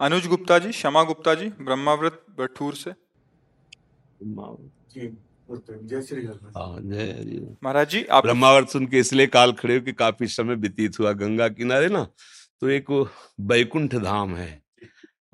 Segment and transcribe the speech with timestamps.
[0.00, 2.90] अनुज गुप्ता जी क्षमा गुप्ता जी ब्रह्माव्रत बठूर से।
[4.30, 4.56] हाँ।
[7.64, 11.12] महाराज जी आप ब्रह्मावर्त सुन के इसलिए काल खड़े हो कि काफ़ी समय व्यतीत हुआ।
[11.14, 12.02] गंगा किनारे ना
[12.60, 12.90] तो एक
[13.42, 14.62] बैकुंठ धाम है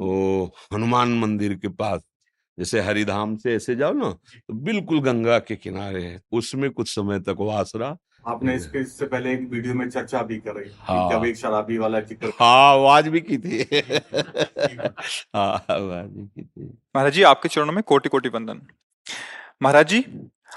[0.01, 2.01] वो हनुमान मंदिर के पास।
[2.59, 7.21] जैसे हरिधाम से ऐसे जाओ ना तो बिल्कुल गंगा के किनारे है। उसमें कुछ समय
[7.21, 11.11] तक वास रहा। आपने इसके इससे पहले एक वीडियो में चर्चा भी कर रही हाँ।
[11.11, 13.59] जब एक शराबी वाला ज़िक्र हाँ आवाज़ भी की थी।
[15.37, 16.65] हाँ आवाज़ भी की थी।
[16.97, 18.61] महाराज जी आपके चरणों में कोटि कोटि वंदन।
[19.63, 20.05] महाराज जी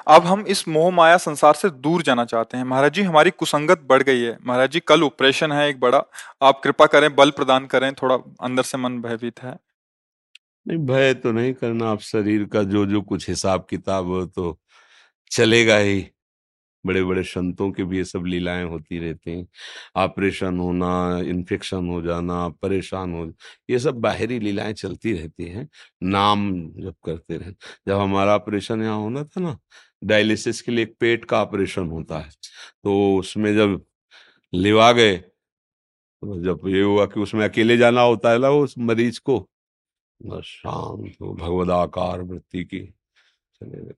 [0.07, 3.81] अब हम इस मोह माया संसार से दूर जाना चाहते हैं। महाराज जी हमारी कुसंगत
[3.89, 6.03] बढ़ गई है। महाराज जी कल ऑपरेशन है एक बड़ा।
[6.43, 9.57] आप कृपा करें बल प्रदान करें थोड़ा अंदर से मन भयभीत है।
[10.67, 14.57] नहीं भय तो नहीं करना। आप शरीर का जो जो कुछ हिसाब किताब हो तो
[15.31, 15.99] चलेगा ही।
[16.83, 19.47] बड़े बड़े संतों के भी ये सब लीलाएँ होती रहती हैं।
[19.97, 20.89] ऑपरेशन होना
[21.27, 23.25] इन्फेक्शन हो जाना, परेशान हो,
[23.69, 25.67] ये सब बाहरी लीलाएँ चलती रहती हैं,
[26.05, 27.51] नाम जब करते रहे।
[27.87, 29.57] जब हमारा ऑपरेशन यहाँ होना था ना
[30.03, 32.29] डायलिसिस के लिए एक पेट का ऑपरेशन होता है
[32.83, 33.81] तो उसमें जब
[34.53, 35.17] लिवा गए
[35.97, 39.39] तो जब ये हुआ कि उसमें अकेले जाना होता है ना उस मरीज़ को
[40.43, 42.79] शांत हो, भगवदाकार वृत्ति की,
[43.35, 43.93] चले गए।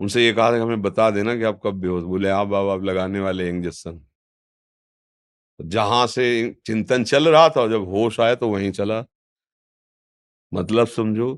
[0.00, 2.72] उनसे ये कहा था कि हमें बता देना कि आप कब बेहोश बोले, आप बाबा
[2.74, 4.00] आप लगाने वाले इंजेक्शन।
[5.60, 9.04] जहाँ से चिंतन चल रहा था, जब होश आया तो वहीं चला।
[10.52, 11.34] मतलब समझो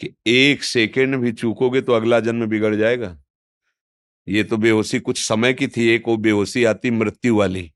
[0.00, 3.16] कि एक सेकेंड भी चूकोगे तो अगला जन्म बिगड़ जाएगा।
[4.26, 7.70] ये तो बेहोशी कुछ समय की थी, एक वो बेहोशी आती मृत्यु वाली।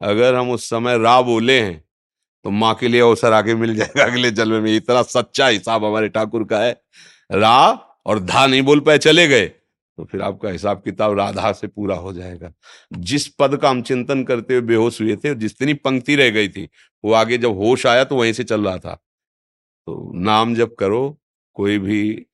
[0.00, 1.84] अगर हम उस समय रा बोले हैं
[2.44, 6.08] तो माँ के लिए अवसर आगे मिल जाएगा अगले जन्म में। इतना सच्चा हिसाब हमारे
[6.08, 6.72] ठाकुर का है।
[7.30, 7.56] रा
[8.06, 9.50] और धा नहीं बोल पाए, चले गए।
[10.00, 12.52] तो फिर आपका हिसाब किताब राधा से पूरा हो जाएगा।
[12.92, 16.68] जिस पद का हम चिंतन करते हुए बेहोश हुए थे, जितनी पंक्ति रह गई थी,
[17.04, 18.94] वो आगे जब होश आया तो वहीं से चल रहा था।
[19.86, 21.18] तो नाम जब करो,
[21.54, 22.26] कोई भी,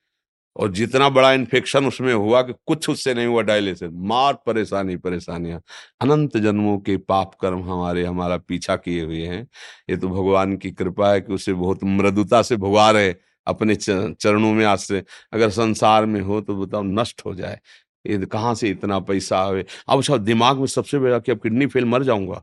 [0.56, 5.62] और जितना बड़ा इन्फेक्शन उसमें हुआ कि कुछ उससे नहीं हुआ डायलिसिस मार परेशानी, परेशानियाँ।
[6.00, 9.48] अनंत जन्मों के पाप कर्म हमारे, हमारा पीछा किए हुए हैं।
[9.90, 13.14] ये तो भगवान की कृपा है कि उसे बहुत मृदुता से भुगा रहे।
[13.46, 17.60] अपने चरणों में आश्रय। अगर संसार में हो तो बताओ नष्ट हो जाए।
[18.04, 19.64] ये कहाँ से इतना पैसा आवे?
[19.88, 22.42] अब सब दिमाग में सबसे बड़ा कि अब किडनी फेल मर जाऊँगा।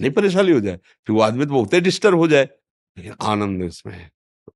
[0.00, 2.48] नहीं परेशानी हो जाए, फिर वो आदमी तो बहुत डिस्टर्ब हो जाए।
[2.96, 4.10] लेकिन आनंद इसमें है।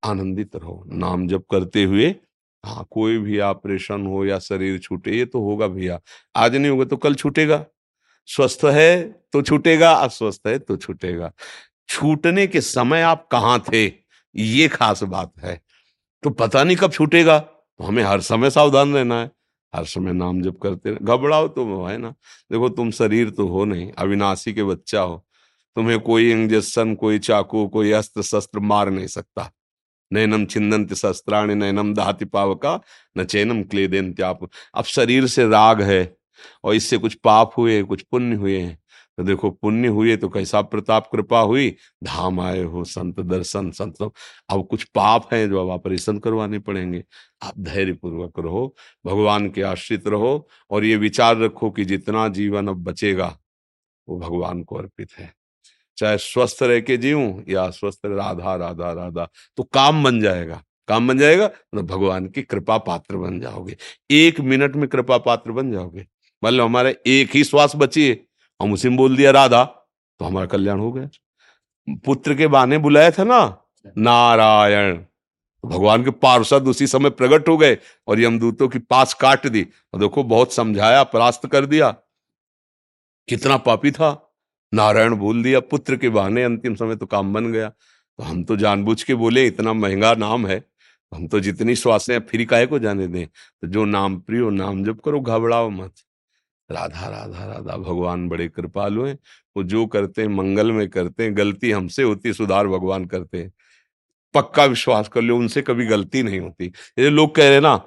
[0.05, 2.15] आनंदित रहो। नाम जब करते हुए
[2.63, 5.99] हाँ कोई भी ऑपरेशन हो या शरीर छूटे, ये तो होगा भैया।
[6.35, 7.65] आज नहीं होगा तो कल छूटेगा।
[8.27, 9.03] स्वस्थ है
[9.33, 11.31] तो छूटेगा, अस्वस्थ है तो छूटेगा।
[11.89, 13.87] छूटने के समय आप कहाँ थे?
[14.35, 15.61] ये खास बात है।
[16.23, 19.31] तो पता नहीं कब छूटेगा। तो हमें हर समय सावधान रहना है।
[19.73, 23.65] हर समय नाम जप करते घबराओ तो वो है ना। देखो, तुम शरीर तो हो
[23.65, 25.23] नहीं, अविनाशी के बच्चा हो।
[25.75, 29.51] तुम्हें कोई इंजेक्शन, कोई चाकू, कोई अस्त्र शस्त्र मार नहीं सकता।
[30.11, 32.79] नैनम छिंदंत शस्त्राणी नैनम दहाति पावका,
[33.17, 36.17] न चैनम क्लेदेन त्याप अब शरीर से राग है
[36.63, 38.77] और इससे कुछ पाप हुए, कुछ पुण्य हुए हैं।
[39.17, 41.69] तो देखो, पुण्य हुए तो कैसा प्रताप कृपा हुई?
[42.03, 44.01] धाम आए हो, संत दर्शन, संत
[44.49, 47.03] अब कुछ पाप हैं जो अब ऑपरेशन करवाने पड़ेंगे।
[47.43, 48.75] आप धैर्य पूर्वक रहो,
[49.05, 53.37] भगवान के आश्रित रहो और ये विचार रखो कि जितना जीवन अब बचेगा,
[54.07, 55.33] वो भगवान को अर्पित है।
[55.97, 59.27] चाहे स्वस्थ रह के जीऊं या स्वस्थ राधा राधा राधा
[59.57, 63.75] तो काम बन जाएगा। काम बन जाएगा तो भगवान की कृपा पात्र बन जाओगे।
[64.11, 66.05] एक मिनट में कृपा पात्र बन जाओगे।
[66.43, 68.19] मान लो हमारे एक ही श्वास बची है
[68.59, 69.63] हम उसी बोल दिया, राधा
[70.19, 71.09] तो हमारा कल्याण हो गया।
[72.05, 73.57] पुत्र के बहाने बुलाया था ना,
[73.97, 77.77] नारायण तो भगवान के पार्षद उसी समय प्रकट हो गए
[78.07, 81.89] और यमदूतों की पास काट दी। और देखो, बहुत समझाया, परास्त कर दिया।
[83.27, 84.33] कितना पापी था।
[84.73, 88.55] नारायण बोल दिया, पुत्र के बहाने अंतिम समय तो काम बन गया। तो हम तो
[88.55, 90.61] जानबूझ के बोले, इतना महँगा नाम है
[91.11, 93.25] हम तो जितनी श्वासें फ्री काहे को जाने दें?
[93.27, 95.93] तो जो नाम प्रियो नाम जब करो, घबराओ मत।
[96.71, 99.19] राधा राधा राधा, भगवान बड़े कृपालु हैं।
[99.57, 103.53] वो जो करते हैं, मंगल में करते हैं, गलती हमसे होती सुधार भगवान करते हैं।
[104.33, 106.65] पक्का विश्वास कर लो, उनसे कभी गलती नहीं होती।
[106.99, 107.77] ये लोग कह रहे ना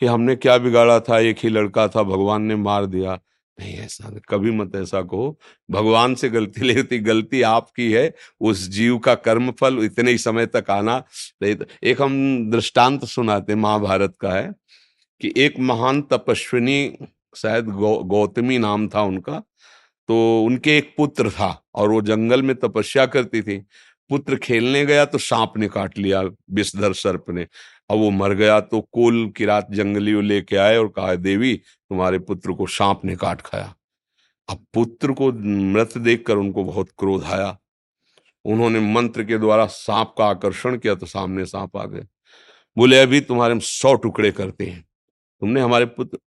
[0.00, 3.20] कि हमने क्या बिगाड़ा था, एक ही लड़का था, भगवान ने मार दिया।
[3.60, 5.38] नहीं, ऐसा नहीं, कभी मत ऐसा कहो।
[5.70, 10.18] भगवान से गलती ले होती, गलती आपकी है, उस जीव का कर्म फल इतने ही
[10.18, 11.04] समय तक आना।
[11.82, 14.54] एक हम दृष्टांत सुनाते महाभारत का है
[15.20, 16.96] कि एक महान तपस्विनी
[17.34, 19.42] शायद गौ, गौतमी नाम था उनका
[20.08, 23.58] तो उनके एक पुत्र था और वो जंगल में तपस्या करती थी।
[24.10, 27.42] पुत्र खेलने गया तो सांप ने काट लिया विषधर सर्प ने।
[27.90, 32.52] अब वो मर गया तो कुल किरात जंगलियों लेके आए और कहा देवी तुम्हारे पुत्र
[32.52, 33.74] को सांप ने काट खाया।
[34.48, 37.56] अब पुत्र को मृत देखकर उनको बहुत क्रोध आया।
[38.44, 42.06] उन्होंने मंत्र के द्वारा सांप का आकर्षण किया तो सामने सांप आ गए।
[42.76, 44.80] बोले अभी तुम्हारे हम सौ टुकड़े करते हैं।
[45.42, 46.18] तुमने हमारे पुत्र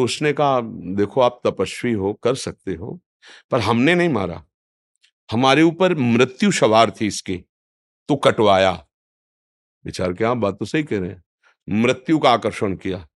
[0.00, 0.60] तो उसने कहा
[0.94, 3.00] देखो आप तपस्वी हो, कर सकते हो,
[3.50, 4.44] पर हमने नहीं मारा।
[5.32, 7.36] हमारे ऊपर मृत्यु सवार थी इसकी
[8.08, 8.86] तो कटवाया।
[9.84, 11.24] विचार क्या बात तो सही कह रहे हैं।
[11.68, 13.08] मृत्यु का आकर्षण किया।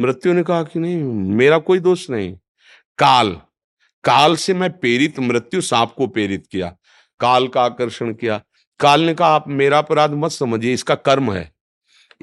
[0.00, 0.96] मृत्यु ने कहा कि नहीं,
[1.36, 2.36] मेरा कोई दोष नहीं।
[2.98, 3.40] काल
[4.04, 6.76] काल से मैं प्रेरित, मृत्यु सांप को प्रेरित किया।
[7.20, 8.42] काल का आकर्षण किया।
[8.80, 11.52] काल ने कहा, आप मेरा अपराध मत समझिए, इसका कर्म है।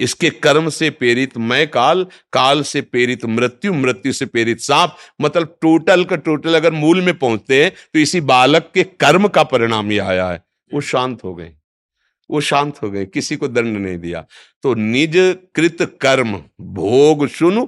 [0.00, 5.56] इसके कर्म से प्रेरित मैं काल काल से प्रेरित मृत्यु मृत्यु से प्रेरित सांप। मतलब
[5.60, 9.90] टोटल का टोटल अगर मूल में पहुँचते हैं तो इसी बालक के कर्म का परिणाम
[9.90, 10.42] ही आया है।
[10.74, 11.52] वो शांत हो गए।
[12.30, 14.24] वो शांत हो गए। किसी को दंड नहीं दिया।
[14.62, 15.12] तो निज
[15.54, 17.66] कृत कर्म, भोग सुनु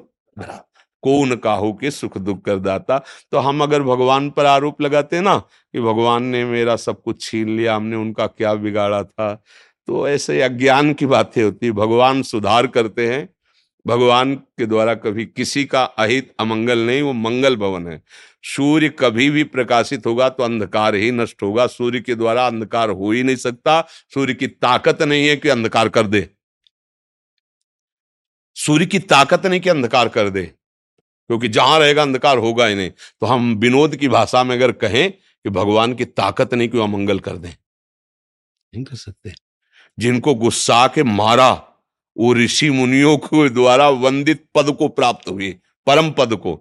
[1.03, 2.99] कौन काहू के सुख दुख कर दाता?
[3.33, 7.57] तो हम अगर भगवान पर आरोप लगाते ना, कि भगवान ने मेरा सब कुछ छीन
[7.57, 9.43] लिया, हमने उनका क्या बिगाड़ा था?
[9.89, 13.29] तो ऐसे अज्ञान की बातें होती है, भगवान सुधार करते हैं।
[13.87, 18.03] भगवान के द्वारा कभी किसी का अहित अमंगल नहीं, वो मंगल भवन है।
[18.45, 23.11] सूर्य कभी भी प्रकाशित होगा तो अंधकार ही नष्ट होगा। सूर्य के द्वारा अंधकार हो
[23.11, 23.81] ही नहीं सकता,
[24.15, 26.29] सूर्य की ताकत नहीं है कि अंधकार कर दे।
[28.57, 32.91] सूर्य की ताकत नहीं कि अंधकार कर दे, क्योंकि जहाँ रहेगा अंधकार होगा ही नहीं।
[32.91, 37.19] तो हम विनोद की भाषा में अगर कहें कि भगवान की ताकत नहीं कि अमंगल
[37.19, 39.33] कर दें। नहीं कर सकते।
[39.99, 41.51] जिनको गुस्सा के मारा,
[42.17, 45.51] वो ऋषि मुनियों के द्वारा वंदित पद को प्राप्त हुए,
[45.87, 46.55] परम पद को।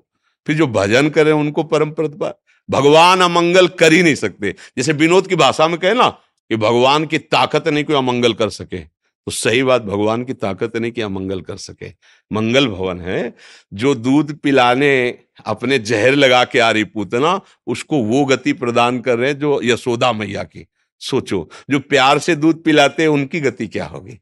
[0.48, 2.34] फिर जो भजन करें उनको परम पद
[2.70, 7.06] भगवान अमंगल कर ही नहीं सकते। जैसे विनोद की भाषा में कहे ना कि भगवान
[7.06, 8.80] की ताकत नहीं कोई अमंगल कर सके
[9.28, 11.90] तो सही बात, भगवान की ताकत नहीं कि अमंगल कर सके।
[12.32, 13.34] मंगल भवन है,
[13.74, 19.18] जो दूध पिलाने अपने जहर लगा के आ रही पूतना, उसको वो गति प्रदान कर
[19.18, 20.66] रहे हैं जो यशोदा मैया की।
[21.02, 24.20] सोचो, जो प्यार से दूध पिलाते हैं, उनकी गति क्या होगी?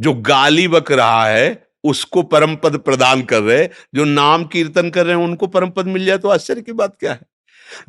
[0.00, 5.06] जो गाली बक रहा है, उसको परम पद प्रदान कर रहे जो नाम कीर्तन कर
[5.06, 7.20] रहे हैं, उनको परम पद मिल जाए तो आश्चर्य की बात क्या है?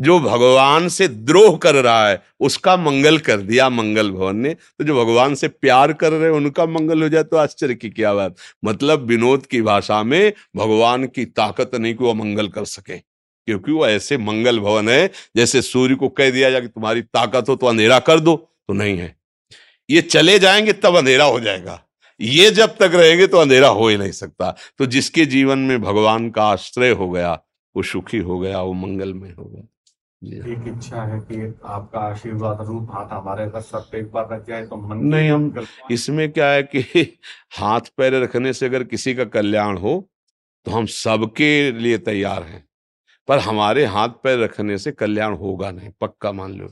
[0.02, 4.84] जो भगवान से द्रोह कर रहा है, उसका मंगल कर दिया मंगल भवन ने तो
[4.84, 8.14] जो भगवान से प्यार कर रहे हैं, उनका मंगल हो जाए तो आश्चर्य की क्या
[8.14, 8.36] बात?
[8.66, 13.15] मतलब विनोद की भाषा में, भगवान की ताकत नहीं को मंगल कर सके।
[13.48, 17.50] क्योंकि वो ऐसे मंगल भवन है जैसे सूर्य को कह दिया जाए कि तुम्हारी ताकत
[17.50, 18.36] हो तो अंधेरा कर दो
[18.68, 19.16] तो नहीं है।
[19.90, 21.82] ये चले जाएँगे तब अंधेरा हो जाएगा।
[22.20, 26.30] ये जब तक रहेंगे तो अंधेरा हो ही नहीं सकता। तो जिसके जीवन में भगवान
[26.30, 27.34] का आश्रय हो गया
[27.76, 29.64] वो सुखी हो गया वो मंगल में हो गया।
[30.26, 34.66] एक इच्छा है कि आपका आशीर्वाद रूप हाथ हमारे सब पे एक बार रख जाए
[34.66, 36.82] तो मन नहीं हम इसमें क्या है कि
[37.60, 40.10] हाथ पैर रखने से अगर किसी का कल्याण हो
[40.66, 42.65] तो हम सबके लिए तैयार हैं।
[43.28, 46.72] पर हमारे हाथ पैर रखने से कल्याण होगा नहीं, पक्का मान लो।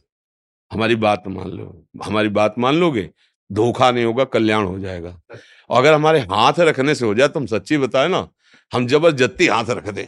[0.71, 3.09] हमारी बात मान लो। हमारी बात मान लोगे,
[3.49, 5.19] धोखा नहीं होगा, कल्याण हो जाएगा।
[5.69, 8.27] और अगर हमारे हाथ रखने से हो जाए तो हम सच्ची बताए ना,
[8.71, 10.05] हम ज़बरदस्ती हाथ रख दें।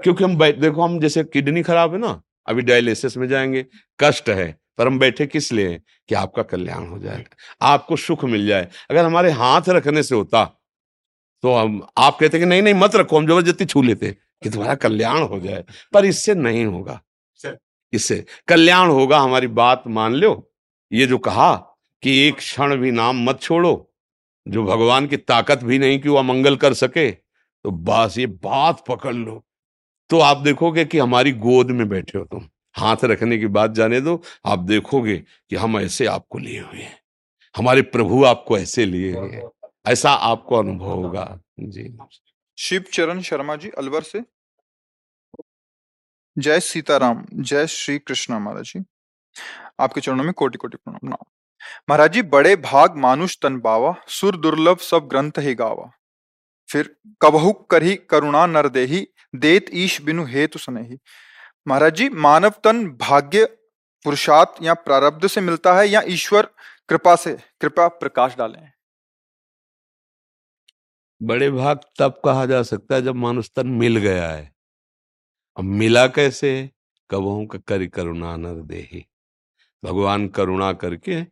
[0.00, 3.64] क्योंकि हम बैठ, देखो हम जैसे किडनी खराब है ना, अभी डायलिसिस में जाएँगे,
[3.98, 7.24] कष्ट है, पर हम बैठे किस लिए कि आपका कल्याण हो जाए,
[7.62, 10.44] आपको सुख मिल जाए। अगर हमारे हाथ रखने से होता
[11.44, 14.74] तो हम, आप कहते कि नहीं नहीं, मत रखो, हम ज़बरदस्ती छू लेते। कि तुम्हारा
[14.76, 17.00] कल्याण हो जाए पर इससे नहीं होगा।
[17.92, 20.32] इससे कल्याण होगा हमारी बात मान लो।
[20.92, 21.54] ये जो कहा
[22.02, 23.72] कि एक क्षण भी नाम मत छोड़ो
[24.46, 28.84] जो भगवान की ताकत भी नहीं कि वो अमंगल कर सके तो बस ये बात
[28.88, 29.42] पकड़ लो।
[30.10, 34.00] तो आप देखोगे कि हमारी गोद में बैठे हो तुम। हाथ रखने की बात जाने
[34.00, 36.98] दो आप देखोगे कि हम ऐसे आपको लिए हुए हैं।
[37.54, 39.48] हमारे प्रभु आपको ऐसे लिए हुए हैं।
[39.86, 41.82] ऐसा आपको अनुभव होगा। जी।
[42.60, 44.22] शिव चरण शर्मा जी अलवर से।
[46.38, 48.84] जय सीताराम, जय श्री कृष्ण महाराज जी।
[49.80, 51.24] आपके चरणों में कोटि कोटि प्रणाम।
[51.88, 55.90] महाराज जी, बड़े भाग मानुष तन बावा, सुर दुर्लभ सब ग्रंथ ही गावा।
[56.72, 60.98] फिर कबहु करही करुणा नर देही, देत ईश बिनु हेतु सनेही।
[61.68, 63.44] महाराज जी, मानव तन भाग्य
[64.04, 66.48] पुरुषार्थ या प्रारब्ध से मिलता है या ईश्वर
[66.88, 68.72] कृपा से, कृपा प्रकाश डालें?
[71.20, 74.50] बड़े भाग तब कहा जा सकता है जब मानुष तन मिल गया है।
[75.56, 76.70] अब मिला कैसे
[77.10, 79.04] कबहू का करी करुणा नर देही।
[79.82, 81.22] भगवान करुणा करके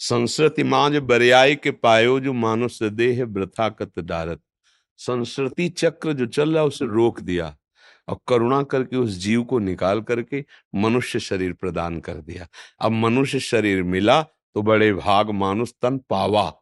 [0.00, 4.40] संस्कृति माज बरियाई के पायो जो मानुष देह व्रथा कत डारत।
[5.00, 7.56] संस्कृति चक्र जो चल रहा उसे रोक दिया
[8.08, 10.44] और करुणा करके उस जीव को निकाल करके
[10.74, 12.46] मनुष्य शरीर प्रदान कर दिया।
[12.80, 16.52] अब मनुष्य शरीर मिला तो बड़े भाग मानुष तन पावा।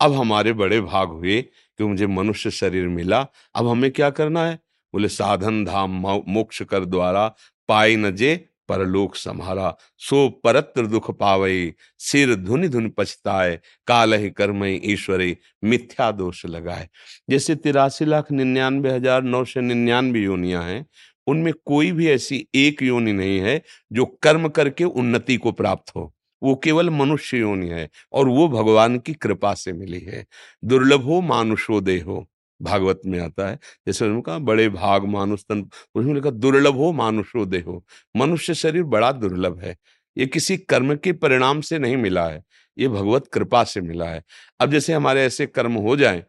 [0.00, 4.58] अब हमारे बड़े भाग हुए कि मुझे मनुष्य शरीर मिला। अब हमें क्या करना है?
[4.94, 7.26] बोले, साधन धाम मोक्ष कर द्वारा
[7.68, 8.34] पाए न जे,
[8.68, 16.10] परलोक संहारा। सो परत्र दुख पावई, सिर धुनि धुनि पछताए, काल ही कर्म ईश्वरी, मिथ्या
[16.12, 16.88] दोष लगाए।
[17.30, 20.86] जैसे तिरासी लाख निन्यानवे हज़ार नौ सौ निन्यानवे योनिया हैं,
[21.26, 23.60] उनमें कोई भी ऐसी एक योनि नहीं है
[23.92, 26.12] जो कर्म करके उन्नति को प्राप्त हो।
[26.42, 30.26] वो केवल मनुष्य योनि है और वो भगवान की कृपा से मिली है।
[30.64, 32.28] दुर्लभ हो, मानुषो देहो
[32.62, 36.92] भागवत में आता है। जैसे उन्होंने कहा, बड़े भाग मानुष तन उसमें लिखा, दुर्लभ हो,
[36.92, 37.84] मानुषो देहो
[38.16, 39.76] मनुष्य शरीर बड़ा दुर्लभ है।
[40.18, 42.44] ये किसी कर्म के परिणाम से नहीं मिला है।
[42.78, 44.22] ये भगवत कृपा से मिला है।
[44.60, 46.24] अब जैसे हमारे ऐसे कर्म हो जाए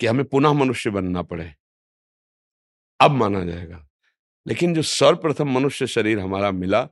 [0.00, 1.54] कि हमें पुनः मनुष्य बनना पड़े।
[3.00, 3.88] अब माना जाएगा।
[4.46, 6.88] लेकिन जो सर्वप्रथम मनुष्य शरीर हमारा मिला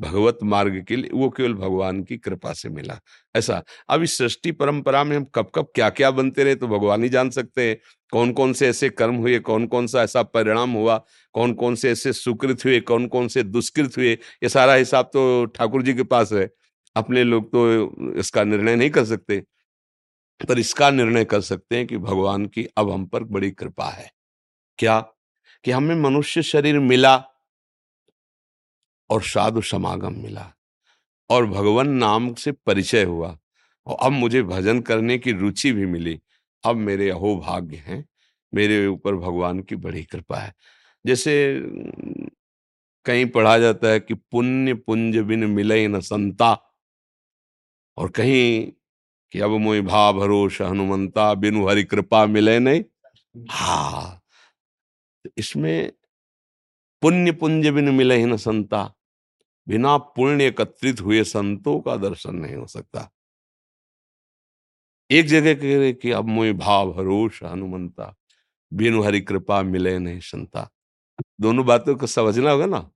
[0.00, 2.98] भगवत मार्ग के लिए, वो केवल भगवान की कृपा से मिला।
[3.36, 7.02] ऐसा। अब इस सृष्टि परंपरा में हम कब कब क्या क्या बनते रहे तो भगवान
[7.02, 7.76] ही जान सकते हैं।
[8.12, 10.96] कौन कौन से ऐसे कर्म हुए कौन कौन सा ऐसा परिणाम हुआ
[11.34, 15.44] कौन कौन से ऐसे सुकृत हुए कौन कौन से दुष्कृत हुए, ये सारा हिसाब तो
[15.46, 16.48] ठाकुर जी के पास है।
[16.96, 19.42] अपने लोग तो इसका निर्णय नहीं कर सकते।
[20.48, 24.10] पर इसका निर्णय कर सकते हैं कि भगवान की अब हम पर बड़ी कृपा है।
[24.78, 25.00] क्या?
[25.64, 27.16] कि हमें मनुष्य शरीर मिला
[29.10, 30.52] और साधु समागम मिला
[31.30, 33.38] और भगवान नाम से परिचय हुआ
[33.86, 36.18] और अब मुझे भजन करने की रुचि भी मिली।
[36.64, 38.04] अब मेरे अहो भाग्य हैं,
[38.52, 40.54] मेरे ऊपर भगवान की बड़ी कृपा है।
[41.04, 41.34] जैसे
[43.06, 46.52] कहीं पढ़ा जाता है कि पुण्य पुंज बिन मिले न संता
[47.96, 48.72] और कहीं
[49.32, 52.82] कि अब मोई भा भरोस हनुमंता बिनु हरि कृपा मिले नहीं।
[53.50, 54.20] हा
[55.24, 55.92] तो इसमें
[57.02, 58.82] पुण्य पुंज बिन मिले न संता
[59.68, 63.10] बिना पुण्य एकत्रित हुए संतों का दर्शन नहीं हो सकता।
[65.10, 68.14] एक जगह कह रहे कि अब मोह भाव भरोस हनुमंता,
[68.72, 70.68] बिनु हरि कृपा मिले नहीं संता।
[71.40, 72.90] दोनों बातों को समझना होगा ना।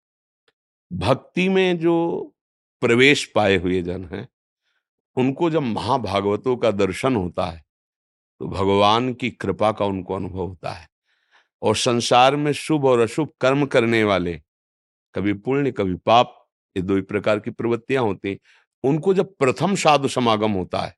[0.93, 2.35] भक्ति में जो
[2.83, 4.29] प्रवेश पाए हुए जन हैं,
[5.17, 7.63] उनको जब महाभागवतों का दर्शन होता है
[8.41, 10.89] तो भगवान की कृपा का उनको अनुभव होता है।
[11.63, 14.35] और संसार में शुभ और अशुभ कर्म करने वाले,
[15.15, 16.44] कभी पुण्य, कभी पाप
[16.77, 18.39] ये दो ही प्रकार की प्रवृत्तियाँ होती हैं।
[18.85, 20.95] उनको जब प्रथम साधु समागम होता है,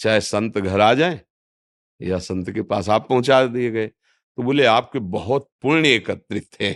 [0.00, 1.20] चाहे संत घर आ जाए
[2.00, 6.72] या संत के पास आप पहुँचा दिए गए तो बोले, आपके बहुत पुण्य एकत्रित थे,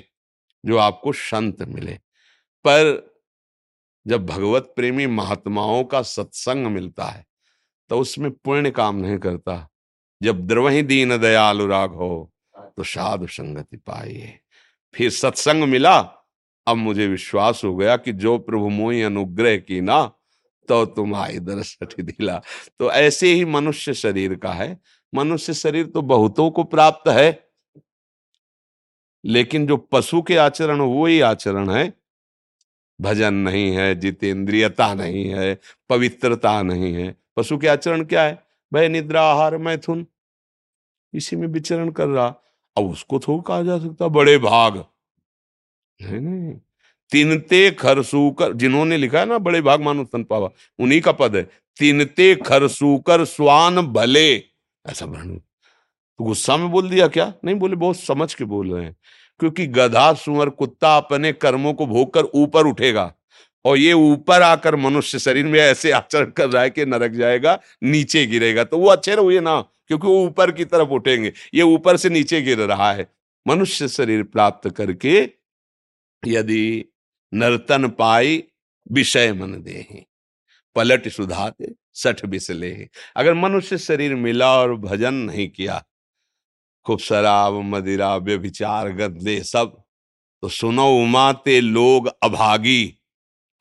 [0.65, 1.93] जो आपको संत मिले।
[2.65, 3.13] पर
[4.07, 7.25] जब भगवत प्रेमी महात्माओं का सत्संग मिलता है
[7.91, 9.57] तो उसमें पुण्य काम नहीं करता।
[10.21, 14.39] जब द्रवही दीन दयालु राग हो तो साधु संगति पाइए।
[14.95, 16.01] फिर सत्संग मिला
[16.67, 20.13] अब मुझे विश्वास हो गया कि जो प्रभु मोई अनुग्रह की ना
[20.69, 22.43] तो तुम आई दरस दिला।
[22.79, 24.81] तो ऐसे ही मनुष्य शरीर का है।
[25.15, 27.49] मनुष्य शरीर तो बहुतों को प्राप्त है।
[29.25, 31.93] लेकिन जो पशु के आचरण वो ही आचरण है।
[33.01, 38.47] भजन नहीं है, जितेंद्रियता नहीं है, पवित्रता नहीं है। पशु के आचरण क्या है?
[38.75, 40.07] भय, निद्रा, आहार, मैथुन।
[41.15, 42.27] इसी में विचरण कर रहा।
[42.77, 44.85] अब उसको थोड़ा कहा जा सकता, बड़े भाग।
[46.11, 46.55] नहीं नहीं।
[47.11, 51.43] तिनते खरसूकर जिन्होंने लिखा है ना बड़े भाग मानो सन पावा उन्हीं का पद है।
[51.79, 54.35] तिनते खरसूकर स्वान भले।
[54.85, 55.37] ऐसा वर्णन
[56.19, 57.33] तो गुस्सा में बोल दिया क्या?
[57.45, 58.97] नहीं बोले बहुत समझ के बोल रहे हैं।
[59.41, 63.13] क्योंकि गधा सुअर कुत्ता अपने कर्मों को भोग कर ऊपर उठेगा
[63.65, 67.59] और ये ऊपर आकर मनुष्य शरीर में ऐसे आचरण कर रहा है कि नरक जाएगा
[67.83, 71.97] नीचे गिरेगा। तो वो अच्छे रहुए ना क्योंकि वो ऊपर की तरफ़ उठेंगे। ये ऊपर
[71.97, 73.09] से नीचे गिर रहा है।
[73.49, 75.44] मनुष्य शरीर प्राप्त करके
[76.27, 76.85] यदि
[77.33, 78.43] नर्तन पाई
[78.93, 80.05] विषय मन दे
[80.77, 82.71] पलट सुधाते सठ बिसले
[83.17, 85.83] अगर मनुष्य शरीर मिला और भजन नहीं किया,
[86.87, 89.83] खूब शराब, मदिरा, व्यभिचार गद्दे सब
[90.43, 92.95] तो सुनो उमाते लोग अभागी,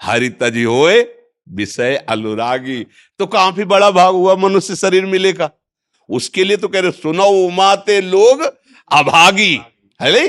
[0.01, 1.01] हरि तजी होए,
[1.47, 2.83] विषय अनुरागी।
[3.19, 5.49] तो काफ़ी बड़ा भाग हुआ मनुष्य शरीर मिलेगा
[6.09, 8.41] उसके लिए तो कह रहे, सुनो उमाते लोग
[8.91, 9.59] अभागी।
[9.99, 10.27] है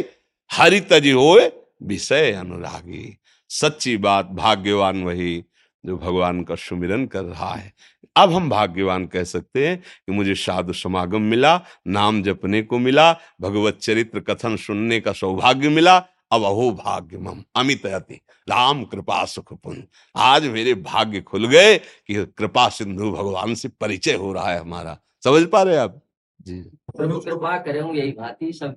[0.50, 1.50] हरि तजी होए
[1.84, 5.44] विषय अनुरागी। सच्ची बात, भाग्यवान वही
[5.86, 7.72] जो भगवान का सुमिरन कर रहा है।
[8.16, 13.12] अब हम भाग्यवान कह सकते हैं कि मुझे साधु समागम मिला, नाम जपने को मिला,
[13.40, 18.14] भगवत चरित्र कथन सुनने का सौभाग्य मिला। अब अहो भाग्य मम अमित अति।
[18.48, 19.82] राम कृपा सुख पुण्य
[20.16, 24.98] आज मेरे भाग्य खुल गए कि कृपा सिंधु भगवान से परिचय हो रहा है हमारा।
[25.24, 26.03] समझ पा रहे आप?
[26.40, 28.76] प्रभु कृपा करूँ यही भांति सब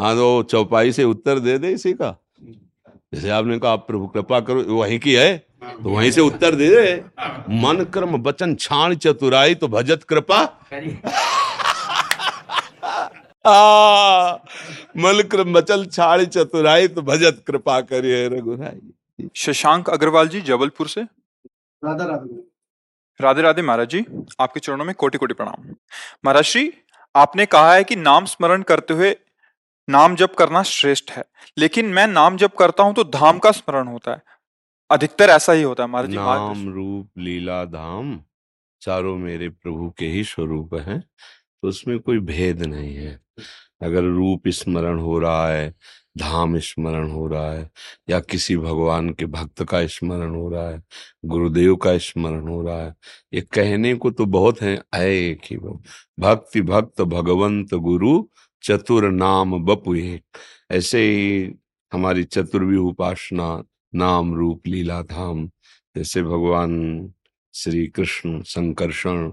[0.00, 2.18] हाँ। तो चौपाई से उत्तर दे दे इसी का।
[3.14, 6.68] जैसे आपने कहा आप प्रभु कृपा करो वही की है तो वहीं से उत्तर दे
[6.68, 7.04] दे।
[7.62, 10.62] मन कर्म बचन छाण चतुराई तो भजत कृपा।
[14.96, 21.02] मन क्रम बचल छाड़ चतुराई तो भजत कृपा करिए रघुराई। शशांक अग्रवाल जी जबलपुर से?
[21.02, 22.42] राधा राधा।
[23.20, 24.04] राधे राधे महाराज जी,
[24.40, 25.68] आपके चरणों में कोटि कोटि प्रणाम।
[26.24, 26.72] महाराज श्री,
[27.14, 29.16] आपने कहा है कि नाम स्मरण करते हुए
[29.88, 31.24] नाम जप करना श्रेष्ठ है,
[31.56, 34.22] लेकिन मैं नाम जप करता हूँ तो धाम का स्मरण होता है।
[34.90, 38.18] अधिकतर ऐसा ही होता है महाराज जी नाम रूप लीला धाम
[38.82, 43.20] चारों मेरे प्रभु के ही स्वरूप हैं तो उसमें कोई भेद नहीं है।
[43.82, 45.74] अगर रूप स्मरण हो रहा है,
[46.18, 47.70] धाम स्मरण हो रहा है,
[48.10, 50.82] या किसी भगवान के भक्त का स्मरण हो रहा है,
[51.24, 52.94] गुरुदेव का स्मरण हो रहा है,
[53.34, 55.56] ये कहने को तो बहुत है एक ही
[56.20, 58.22] भक्ति भक्त भगवंत गुरु,
[58.62, 60.22] चतुर नाम बपु एक।
[60.70, 61.52] ऐसे ही
[61.92, 63.62] हमारी चतुर्वी उपासना,
[63.94, 65.46] नाम रूप लीला धाम,
[65.96, 67.12] जैसे भगवान
[67.54, 69.30] श्री कृष्ण संकर्षण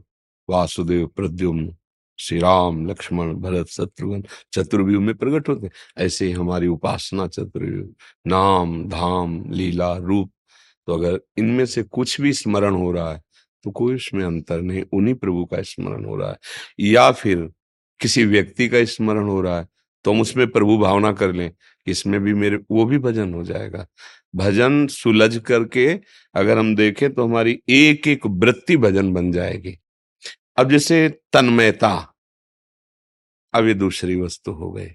[0.50, 1.76] वासुदेव, प्रद्युम्न
[2.20, 4.24] श्री राम लक्ष्मण, भरत, शत्रुघ्न,
[4.54, 7.88] चतुर्व्यूह में प्रकट होते ऐसे ही हमारी उपासना चतुर्व्यूह,
[8.28, 10.32] नाम, धाम, लीला, रूप।
[10.88, 13.22] तो अगर इनमें से कुछ भी स्मरण हो रहा है
[13.66, 16.38] तो कोई उसमें अंतर नहीं, उन्हीं प्रभु का स्मरण हो रहा है।
[16.80, 17.50] या फिर
[18.00, 19.68] किसी व्यक्ति का स्मरण हो रहा है
[20.06, 21.52] तो हम उसमें प्रभु भावना कर लें
[21.88, 23.86] इसमें भी मेरे, वो भी भजन हो जाएगा।
[24.36, 25.88] भजन सुलझ करके
[26.36, 29.78] अगर हम देखें तो हमारी एक एक वृत्ति भजन बन जाएगी।
[30.60, 30.98] अब जैसे
[31.34, 31.94] तन्मयता
[33.56, 34.90] अब ये दूसरी वस्तु हो गई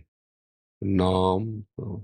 [0.99, 2.03] नाम तो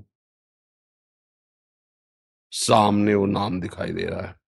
[2.63, 4.43] सामने वो नाम दिखाई दे रहा है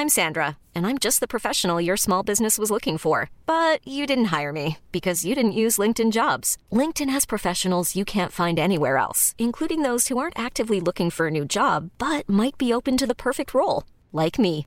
[0.00, 3.28] I'm Sandra, and I'm just the professional your small business was looking for.
[3.44, 6.56] But you didn't hire me because you didn't use LinkedIn jobs.
[6.72, 11.26] LinkedIn has professionals you can't find anywhere else, including those who aren't actively looking for
[11.26, 14.66] a new job but might be open to the perfect role, like me.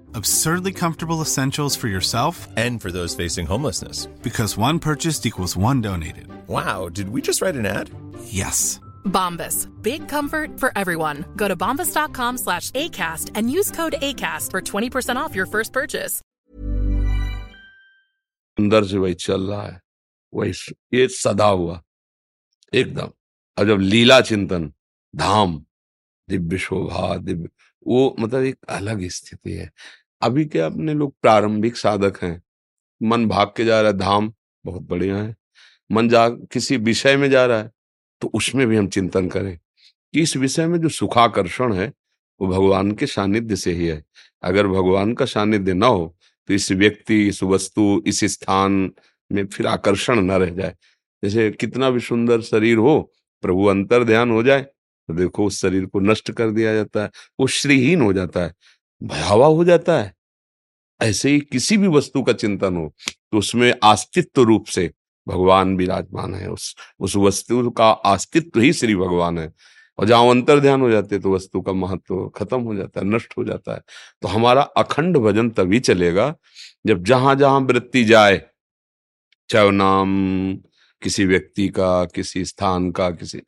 [0.14, 4.06] Absurdly comfortable essentials for yourself and for those facing homelessness.
[4.22, 6.28] Because one purchased equals one donated.
[6.48, 7.90] Wow, did we just write an ad?
[8.24, 8.80] Yes.
[9.04, 9.68] Bombas.
[9.82, 11.24] Big comfort for everyone.
[11.36, 16.22] Go to bombas.com slash ACAST and use code ACAST for 20% off your first purchase.
[18.58, 19.80] अंदर से वही चल रहा है
[20.34, 20.52] वही
[20.94, 21.80] ये सदा हुआ
[22.74, 23.10] एकदम
[23.58, 24.72] अब जब लीला चिंतन
[25.16, 25.56] धाम
[26.28, 27.48] दिव्य शोभा दिव्य
[27.86, 29.70] वो मतलब एक अलग स्थिति है
[30.21, 32.41] अभी के अपने लोग प्रारंभिक साधक हैं?
[33.01, 34.33] मन भाग के जा रहा है, धाम
[34.65, 35.35] बहुत बढ़िया है।
[35.89, 37.71] मन जा, किसी विषय में जा रहा है
[38.21, 39.57] तो उसमें भी हम चिंतन करें
[40.13, 41.87] कि इस विषय में जो सुखाकर्षण है,
[42.39, 44.03] वो भगवान के सानिध्य से ही है।
[44.43, 46.15] अगर भगवान का सानिध्य ना हो
[46.49, 48.91] तो इस व्यक्ति, इस वस्तु, इस स्थान
[49.31, 50.75] में फिर आकर्षण न रह जाए।
[51.23, 53.11] जैसे कितना भी सुंदर शरीर हो,
[53.43, 57.09] प्रभु अंतर ध्यान हो जाए तो देखो उस शरीर को नष्ट कर दिया जाता है,
[57.39, 58.53] वो श्रीहीन हो जाता है।
[59.01, 60.13] भयावह हो जाता है।
[61.01, 64.91] ऐसे ही किसी भी वस्तु का चिंतन हो तो उसमें अस्तित्व रूप से
[65.27, 69.51] भगवान विराजमान है। उस उस वस्तु का अस्तित्व ही श्री भगवान है।
[69.99, 73.33] और जहाँ अंतर ध्यान हो जाते तो वस्तु का महत्व खत्म हो जाता है, नष्ट
[73.37, 73.81] हो जाता है।
[74.21, 76.35] तो हमारा अखंड भजन तभी चलेगा,
[76.87, 78.41] जब जहाँ जहाँ वृत्ति जाए,
[79.49, 80.55] चाहे नाम,
[81.01, 83.41] किसी व्यक्ति का, किसी स्थान का, किसी,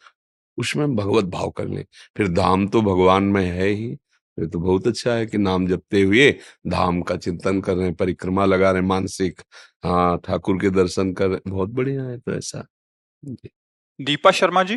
[0.57, 1.85] उसमें भगवत भाव कर लें।
[2.17, 3.97] फिर धाम तो भगवान में है ही।
[4.37, 6.29] ये तो बहुत अच्छा है कि नाम जपते हुए
[6.67, 9.41] धाम का चिंतन कर रहे हैं परिक्रमा लगा रहे हैं मानसिक
[9.83, 12.65] हाँ ठाकुर के दर्शन कर रहे बहुत बढ़िया है तो ऐसा।
[13.99, 14.75] दीपा शर्मा जी।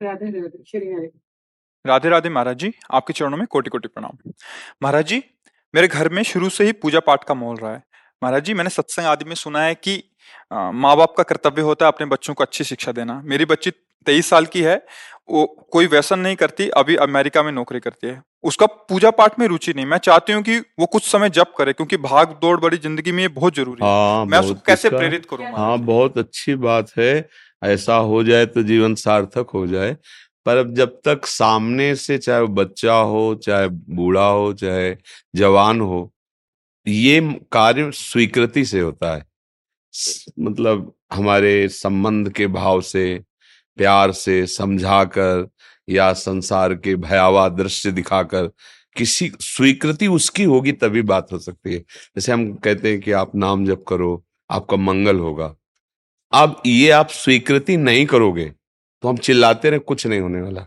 [0.00, 1.10] राधे राधे
[1.84, 4.30] राधे राधे महाराज जी आपके चरणों में कोटि कोटि प्रणाम।
[4.82, 5.22] महाराज जी
[5.74, 7.82] मेरे घर में शुरू से ही पूजा पाठ का माहौल रहा है।
[8.22, 10.02] महाराज जी मैंने सत्संग आदि में सुना है कि
[10.52, 13.70] माँ बाप का कर्तव्य होता है अपने बच्चों को अच्छी शिक्षा देना। मेरी बच्ची
[14.06, 14.76] तेईस साल की है
[15.28, 19.46] वो कोई व्यसन नहीं करती अभी अमेरिका में नौकरी करती है। उसका पूजा पाठ में
[19.46, 22.76] रुचि नहीं। मैं चाहती हूँ कि वो कुछ समय जप करे क्योंकि भाग दौड़ बड़ी
[22.78, 25.46] ज़िंदगी में ये बहुत ज़रूरी है। हाँ मैं उसको कैसे प्रेरित करूँ?
[25.48, 27.28] हाँ बहुत अच्छी बात है।
[27.62, 29.96] ऐसा हो जाए तो जीवन सार्थक हो जाए।
[30.46, 34.96] पर अब जब तक सामने से चाहे वो बच्चा हो चाहे बूढ़ा हो चाहे
[35.36, 36.10] जवान हो
[36.86, 37.20] ये
[37.52, 39.24] कार्य स्वीकृति से होता है।
[40.40, 43.04] मतलब हमारे संबंध के भाव से
[43.78, 45.48] प्यार से समझाकर
[45.88, 48.50] या संसार के भयावह दृश्य दिखाकर
[48.96, 53.34] किसी स्वीकृति उसकी होगी तभी बात हो सकती है। जैसे हम कहते हैं कि आप
[53.36, 55.54] नाम जप करो, आपका मंगल होगा।
[56.32, 58.44] अब ये आप स्वीकृति नहीं करोगे
[59.02, 60.66] तो हम चिल्लाते रहे, कुछ नहीं होने वाला।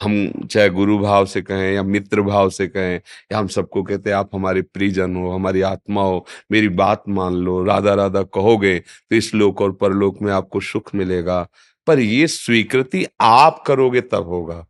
[0.00, 2.94] हम चाहे गुरु भाव से कहें या मित्र भाव से कहें
[3.32, 7.34] या हम सबको कहते हैं, आप हमारे प्रिजन हो, हमारी आत्मा हो, मेरी बात मान
[7.36, 11.46] लो राधा राधा कहोगे तो इस लोक और परलोक में आपको सुख मिलेगा।
[11.88, 14.66] पर ये स्वीकृति आप करोगे तब होगा।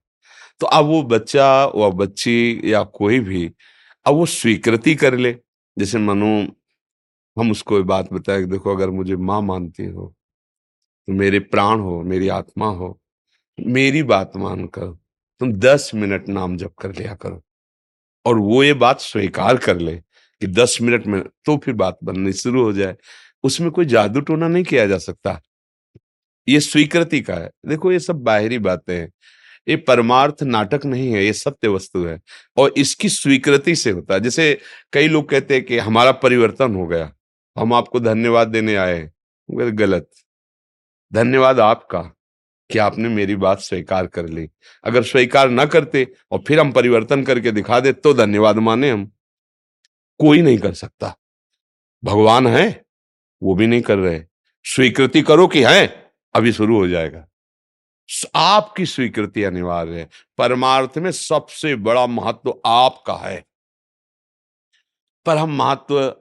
[0.61, 3.45] तो अब वो बच्चा व बच्ची या कोई भी,
[4.07, 5.33] अब वो स्वीकृति कर ले।
[5.77, 6.47] जैसे मनु,
[7.37, 10.15] हम उसको बात बताए देखो, अगर मुझे माँ मानती हो
[11.09, 12.99] तो मेरे प्राण हो, मेरी आत्मा हो,
[13.59, 14.87] मेरी बात मानकर
[15.41, 17.43] तुम दस मिनट नाम जप कर लिया करो।
[18.27, 22.33] और वो ये बात स्वीकार कर ले कि दस मिनट में तो फिर बात बननी
[22.33, 22.97] शुरू हो जाए।
[23.45, 25.41] उसमें कोई जादू टोना नहीं किया जा सकता।
[26.49, 29.13] ये स्वीकृति का है। देखो, ये सब बाहरी बातें हैं।
[29.69, 32.21] ये परमार्थ नाटक नहीं है, ये सत्य वस्तु है
[32.57, 34.61] और इसकी स्वीकृति से होता है। जैसे
[34.93, 37.13] कई लोग कहते हैं कि हमारा परिवर्तन हो गया,
[37.59, 39.13] हम आपको धन्यवाद देने आए हैं।
[39.79, 40.11] गलत।
[41.13, 42.03] धन्यवाद आपका
[42.71, 44.49] कि आपने मेरी बात स्वीकार कर ली।
[44.85, 49.11] अगर स्वीकार न करते और फिर हम परिवर्तन करके दिखा दे तो धन्यवाद माने हम।
[50.19, 51.17] कोई नहीं कर सकता।
[52.05, 52.85] भगवान है,
[53.43, 54.23] वो भी नहीं कर रहे।
[54.65, 56.08] स्वीकृति करो कि है।
[56.39, 57.29] अभी शुरू हो जाएगा।
[58.35, 63.45] आपकी स्वीकृति अनिवार्य है। परमार्थ में सबसे बड़ा महत्व आपका है।
[65.27, 66.17] पर हम महत्व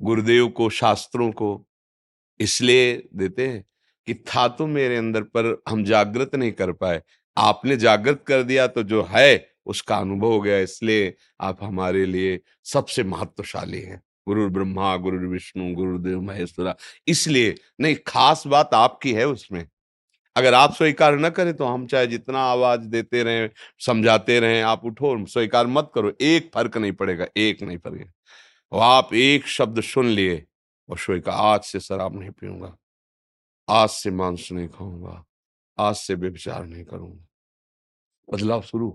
[0.00, 1.68] गुरुदेव को, शास्त्रों को
[2.40, 3.64] इसलिए देते हैं
[4.06, 7.02] कि था तो मेरे अंदर पर हम जागृत नहीं कर पाए।
[7.36, 12.40] आपने जागृत कर दिया तो जो है, उसका अनुभव हो गया। इसलिए आप हमारे लिए
[12.64, 16.74] सबसे महत्वशाली हैं। गुरु ब्रह्मा गुरु विष्णु गुरुदेव महेश्वरा।
[17.08, 19.66] इसलिए नहीं, खास बात आपकी है उसमें।
[20.36, 24.84] अगर आप स्वीकार न करें तो हम चाहे जितना आवाज़ देते रहें, समझाते रहें, आप
[24.84, 28.12] उठो स्वीकार मत करो। एक फ़र्क नहीं पड़ेगा, एक नहीं पड़ेगा।
[28.72, 30.44] और आप एक शब्द सुन लिए
[30.88, 32.76] और स्वीकार आज से शराब नहीं पीऊँगा,
[33.68, 35.24] आज से मांस नहीं खाऊँगा,
[35.78, 37.24] आज से व्यभिचार नहीं करूँगा।
[38.28, 38.90] बदलाव शुरू।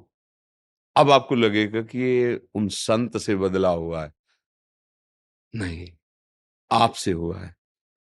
[0.96, 4.12] अब आपको लगेगा कि ये उन संत से बदला हुआ है।
[5.54, 5.88] नहीं,
[6.72, 7.56] आपसे हुआ है।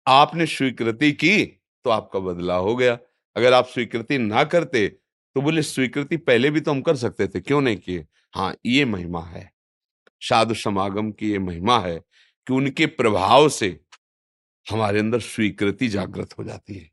[0.06, 1.44] आपने स्वीकृति की
[1.84, 2.98] तो आपका बदलाव हो गया।
[3.36, 7.40] अगर आप स्वीकृति ना करते तो बोले, स्वीकृति पहले भी तो हम कर सकते थे,
[7.40, 8.04] क्यों नहीं किए?
[8.34, 9.50] हाँ ये महिमा है।
[10.22, 11.96] साधु समागम की ये महिमा है
[12.46, 13.68] कि उनके प्रभाव से
[14.66, 16.90] हमारे अंदर स्वीकृति जागृत हो जाती है।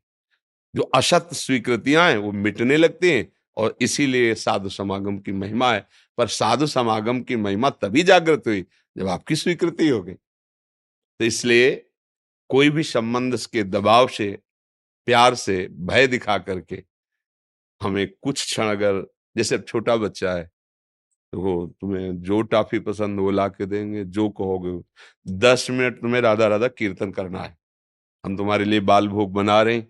[0.74, 3.26] जो असत स्वीकृतियाँ हैं, वो मिटने लगती हैं
[3.56, 5.86] और इसीलिए साधु समागम की महिमा है।
[6.18, 8.64] पर साधु समागम की महिमा तभी जागृत हुई
[8.96, 10.14] जब आपकी स्वीकृति हो गई।
[11.20, 11.74] तो इसलिए
[12.50, 14.30] कोई भी संबंध के दबाव से,
[15.08, 16.82] प्यार से, भय दिखा करके
[17.80, 19.04] हमें कुछ क्षण अगर,
[19.36, 20.50] जैसे छोटा बच्चा है
[21.32, 24.80] तो वो तुम्हें जो टॉफी पसंद वो ला के देंगे, जो कहोगे
[25.38, 27.56] दस मिनट तुम्हें राधा राधा कीर्तन करना है।
[28.24, 29.88] हम तुम्हारे लिए बाल भोग बना रहे हैं,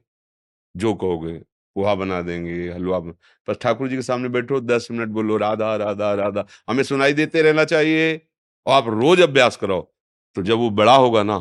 [0.75, 1.39] जो कहोगे,
[1.77, 6.13] पोहा बना देंगे, हलवा पर ठाकुर जी के सामने बैठो, दस मिनट बोलो, राधा राधा
[6.15, 8.21] राधा। हमें सुनाई देते रहना चाहिए।
[8.67, 9.92] और आप रोज अभ्यास करो
[10.37, 11.39] तो जब वो बड़ा होगा ना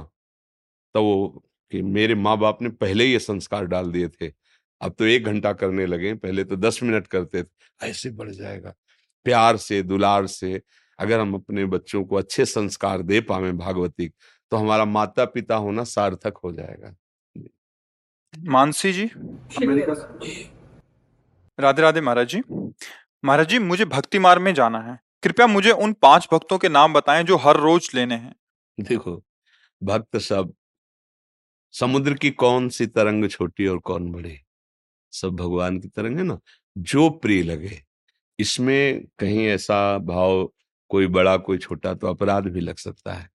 [0.95, 4.31] तो वो कि मेरे माँ बाप ने पहले ही ये संस्कार डाल दिए थे।
[4.81, 8.73] अब तो एक घंटा करने लगे पहले तो दस मिनट करते थे ऐसे बढ़ जाएगा।
[9.25, 10.61] प्यार से दुलार से
[10.99, 14.07] अगर हम अपने बच्चों को अच्छे संस्कार दे पावे भागवती
[14.51, 16.95] तो हमारा माता पिता होना सार्थक हो जाएगा।
[18.33, 19.09] मानसी जी?
[21.59, 22.41] राधे राधे महाराज जी।
[23.23, 26.93] महाराज जी मुझे भक्ति मार्ग में जाना है। कृपया मुझे उन पाँच भक्तों के नाम
[26.93, 28.35] बताएँ जो हर रोज लेने हैं।
[28.81, 29.23] देखो,
[29.83, 30.53] भक्त सब
[31.71, 34.37] समुद्र की कौन सी तरंग छोटी और कौन बड़ी?
[35.11, 36.39] सब भगवान की तरंग है ना?
[36.77, 37.83] जो प्रिय लगे।
[38.39, 40.53] इसमें कहीं ऐसा भाव,
[40.89, 43.29] कोई बड़ा, कोई छोटा तो अपराध भी लग सकता है।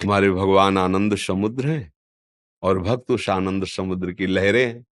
[0.00, 1.92] तुम्हारे भगवान आनंद समुद्र है
[2.62, 4.86] और भक्त उस आनंद समुद्र की लहरें हैं।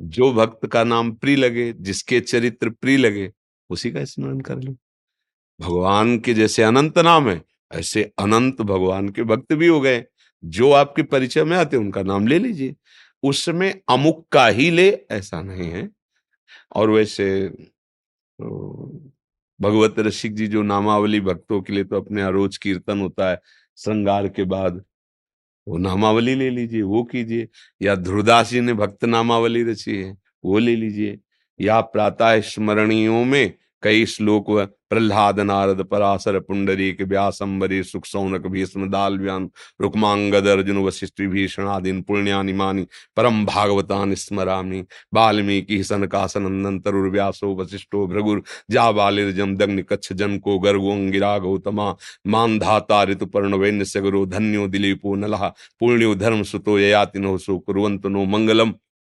[0.00, 3.32] जो भक्त का नाम प्रिय लगे, जिसके चरित्र प्रिय लगे,
[3.70, 4.76] उसी का स्मरण कर लो।
[5.60, 10.04] भगवान के जैसे अनंत नाम है ऐसे अनंत भगवान के भक्त भी हो गए,
[10.44, 12.74] जो आपके परिचय में आते उनका नाम ले लीजिए।
[13.22, 15.88] उसमें अमुक का ही ले, ऐसा नहीं है।
[16.76, 17.48] और वैसे
[19.60, 23.40] भगवत रसिक जी जो नामावली भक्तों के लिए तो अपने रोज कीर्तन होता है,
[23.76, 24.84] श्रृंगार के बाद,
[25.68, 27.48] वो नामावली ले लीजिए, वो कीजिए।
[27.82, 31.18] या ध्रुदास जी ने भक्त नामावली रची है, वो ले लीजिए।
[31.60, 34.50] या प्रातः स्मरणियों में कई श्लोक
[34.90, 39.48] प्रहलाद नारद पराशर पुंडरीक व्यासंबरी सुख सौनक भीष्म दाल व्यान
[39.80, 42.86] रुक्मांगद अर्जुन वशिष्ठ भीषणादीन पुण्यानि मानी
[43.16, 44.80] परम भागवतान स्मरामी।
[45.14, 51.94] वाल्मीकि सनकासन तरुर व्यासो वशिष्ठो भृगुर, जा बालिर्जम दग्नि कच्छ जन को गर्गोंगिरा गौतमा
[52.26, 55.46] मान धाता ऋतु पर्ण वैन्य सगरो धन्यो दिलीपो नलः,
[55.80, 58.74] पुण्यो धर्म सुतो ययातिनो सो कुरंत नो मंगलम।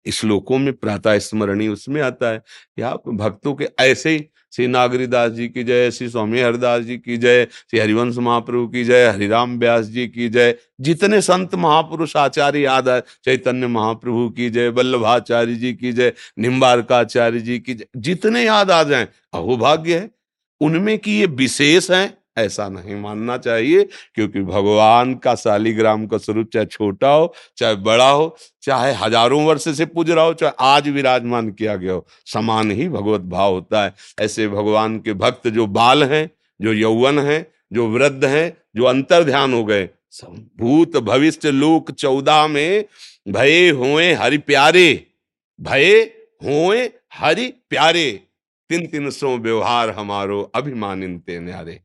[0.06, 4.20] श्लोकों में प्रातः स्मरणी उसमें आता है, कि आप भक्तों के ऐसे ही
[4.52, 8.84] श्री नागरीदास जी की जय, श्री स्वामी हरिदास जी की जय, श्री हरिवंश महाप्रभु की
[8.84, 14.70] जय, हरिराम व्यास जी की जय। जितने संत महापुरुष आचार्य याद चैतन्य महाप्रभु की जय,
[14.70, 20.12] वल्लभाचार्य जी की जय, निम्बारकाचार्य जी की जय। जितने याद आ जाए अहोभाग्य है,
[20.62, 23.84] उनमें की ये विशेष है ऐसा नहीं मानना चाहिए,
[24.16, 29.68] क्योंकि भगवान का शालिग्राम का स्वरूप चाहे छोटा हो, चाहे बड़ा हो, चाहे हज़ारों वर्ष
[29.78, 33.84] से पूज रहा हो, चाहे आज विराजमान किया गया हो, समान ही भगवत भाव होता
[33.84, 38.84] है। ऐसे भगवान के भक्त जो बाल हैं, जो यौवन हैं, जो वृद्ध हैं, जो
[38.86, 39.90] अंतर ध्यान हो गए,
[40.60, 42.86] भूत भविष्य लोक चौदह में
[43.28, 45.06] भय हुए हरि प्यारे,
[45.60, 46.00] भय
[46.42, 48.12] हुए हरि प्यारे,
[48.70, 51.80] तीन तीन सौ व्यवहार हमारो अभिमानिनते न्यारे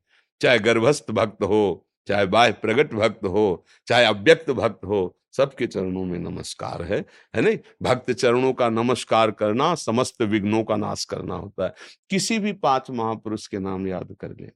[0.45, 6.05] चाहे गर्भस्थ भक्त हो, चाहे बाह्य प्रगट भक्त हो, चाहे अव्यक्त भक्त हो, सबके चरणों
[6.05, 7.05] में नमस्कार है।
[7.35, 7.59] है नहीं?
[7.83, 11.75] भक्त चरणों का नमस्कार करना, समस्त विघ्नों का नाश करना होता है।
[12.11, 14.51] किसी भी पाँच महापुरुष के नाम याद कर ले।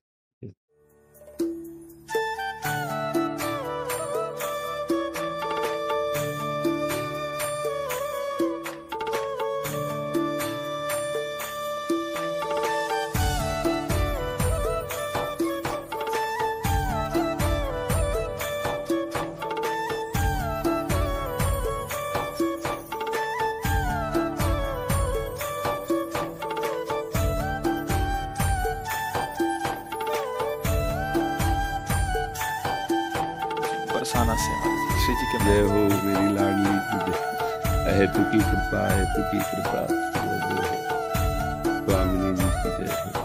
[34.09, 34.53] बरसाना से।
[35.05, 36.73] श्री जी के जय हो मेरी लाडली
[37.99, 39.83] हेतु की कृपा हेतु की कृपा।
[41.85, 43.18] स्वामिनी जी की जय हो।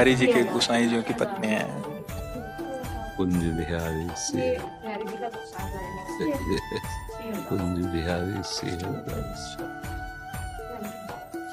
[0.00, 1.64] बिहारी जी के गोसाई जो की पत्नी है।
[3.16, 4.56] कुंज बिहारी से
[7.48, 8.70] कुंज बिहारी से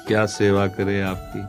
[0.08, 1.42] क्या सेवा करे आपकी?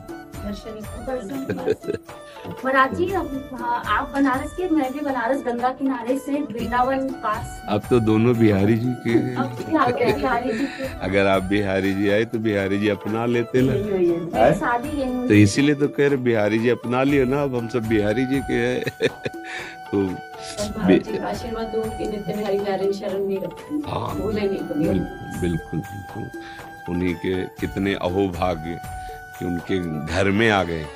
[3.86, 8.76] आप बनारस के मैं भी बनारस गंगा किनारे से वृंदावन पास अब तो दोनों बिहारी
[8.76, 9.56] जी के अब
[10.16, 10.84] बिहारी जी के?
[11.02, 13.72] अगर आप बिहारी जी आए तो बिहारी जी अपना लेते ना।
[14.52, 18.26] शादी तो इसीलिए तो कह रहे बिहारी जी अपना लियो ना अब हम सब बिहारी
[18.26, 19.08] जी के हैं।
[19.92, 20.06] तो
[21.26, 21.72] आशीर्वाद
[23.86, 24.16] हाँ
[25.40, 26.30] बिल्कुल बिल्कुल।
[26.88, 28.80] उन्हीं के कितने अहोभाग्य।
[29.40, 30.86] कि उनके घर में आ गए।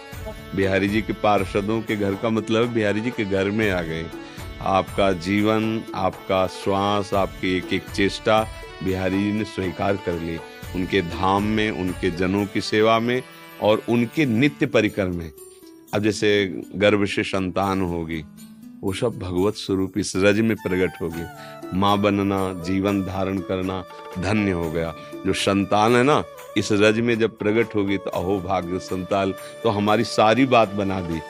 [0.57, 4.07] बिहारी जी के पार्षदों के घर का मतलब बिहारी जी के घर में आ गए।
[4.61, 8.49] आपका जीवन, आपका श्वास, आपकी एक एक चेष्टा
[8.85, 10.39] बिहारी जी ने स्वीकार कर ली।
[10.75, 13.23] उनके धाम में, उनके जनों की सेवा में
[13.63, 15.33] और उनके नित्य परिकर में।
[15.95, 18.25] अब जैसे गर्भ से संतान होगी,
[18.83, 21.25] वो सब भगवत स्वरूप इस रज में प्रकट होगी।
[21.79, 23.85] माँ बनना, जीवन धारण करना
[24.19, 24.95] धन्य हो गया।
[25.27, 26.25] जो संतान है ना
[26.57, 31.01] इस रज में जब प्रकट होगी तो अहो भाग्य संतान तो हमारी सारी बात बना
[31.01, 31.21] दी।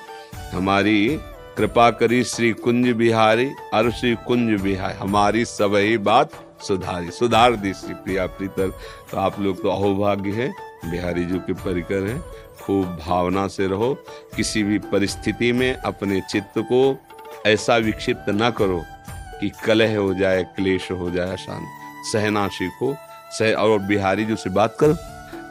[0.53, 1.21] हमारी
[1.57, 6.31] कृपा करी श्री कुंज बिहारी और श्री कुंज बिहारी। हमारी सबही बात
[6.63, 8.69] सुधारी। सुधार दी श्री प्रिया प्रीतर
[9.11, 10.49] तो आप लोग तो अहोभाग्य है।
[10.91, 12.21] बिहारी जी के परिकर हैं।
[12.63, 13.93] खूब भावना से रहो।
[14.37, 16.97] किसी भी परिस्थिति में अपने चित्त को
[17.47, 18.83] ऐसा विक्षिप्त न करो
[19.41, 21.67] कि कलह हो जाए, क्लेश हो जाए शांत
[22.13, 22.95] सहना सीखो
[23.39, 24.97] सह और बिहारी जी से बात करो।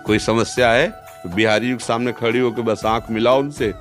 [0.05, 0.87] कोई समस्या है?
[1.23, 3.73] तो बिहारी जी के सामने खड़ी होकर बस आँख मिलाओ उनसे।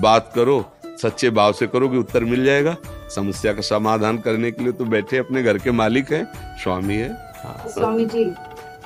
[0.00, 0.64] बात करो
[1.02, 2.76] सच्चे भाव से करो कि उत्तर मिल जाएगा।
[3.14, 6.24] समस्या का समाधान करने के लिए तो बैठे अपने घर के मालिक हैं।
[6.62, 8.24] स्वामी है। हाँ स्वामी जी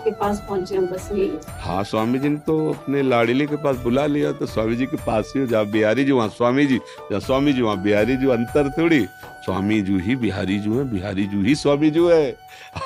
[0.04, 1.08] के पास पहुँचे बस
[1.60, 4.96] हाँ स्वामी जी ने तो अपने लाड़िले के पास बुला लिया तो स्वामी जी के
[4.96, 6.78] पास ही हो। जहाँ बिहारी जी वहाँ स्वामी जी
[7.10, 9.04] जहाँ स्वामी जी वहाँ बिहारी जी अंतर थोड़ी।
[9.44, 12.30] स्वामी जी ही बिहारी जी है बिहारी जी ही स्वामी जी है।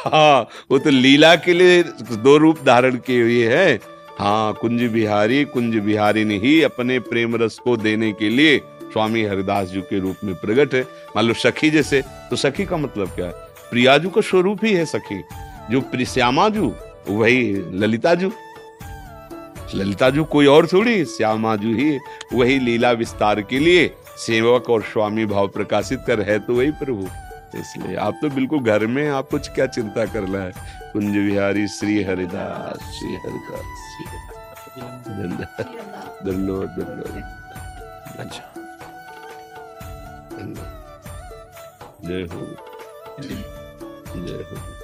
[0.07, 1.83] हाँ वो तो लीला के लिए
[2.15, 3.79] दो रूप धारण किए हुए हैं।
[4.19, 8.59] हाँ कुंज बिहारी कुंज बिहारी ने ही अपने प्रेम रस को देने के लिए
[8.93, 10.83] स्वामी हरिदास जी के रूप में प्रकट है।
[11.17, 13.33] मान लो सखी जैसे तो सखी का मतलब क्या है?
[13.71, 15.25] प्रियाजू का स्वरूप ही है सखी।
[15.71, 16.75] जो प्रि- श्यामा जू
[17.09, 18.33] वही ललिताजू।
[19.75, 21.99] ललिताजू कोई और थोड़ी श्यामा जू ही।
[22.33, 27.03] वही लीला विस्तार के लिए सेवक और स्वामी भाव प्रकाशित कर है तो वही प्रभु।
[27.59, 30.78] इसलिए आप तो बिल्कुल घर में आप कुछ क्या चिंता करना है?
[30.93, 33.79] कुंज बिहारी श्री हरिदास श्री हरिदास
[35.09, 37.23] धन्यवाद धन्यवाद।
[38.19, 38.45] अच्छा।
[42.05, 42.41] जय हो।
[44.27, 44.78] जय हो।